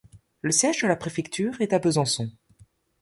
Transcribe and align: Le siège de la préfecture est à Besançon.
Le 0.41 0.49
siège 0.51 0.81
de 0.81 0.87
la 0.87 0.95
préfecture 0.95 1.61
est 1.61 1.73
à 1.73 1.77
Besançon. 1.77 2.31